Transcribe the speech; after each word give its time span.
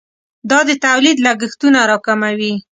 دا 0.49 0.59
د 0.67 0.69
تولید 0.85 1.17
لګښتونه 1.25 1.79
راکموي. 1.91 2.53